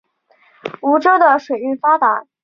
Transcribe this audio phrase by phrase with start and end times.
[0.81, 2.25] 梧州的水运发达。